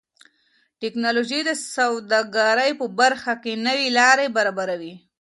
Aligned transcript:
ټکنالوژي 0.81 1.39
د 1.45 1.51
سوداګرۍ 1.75 2.71
په 2.79 2.85
برخه 2.99 3.33
کې 3.43 3.53
نوې 3.67 3.87
لارې 3.97 4.27
برابروي. 4.35 4.93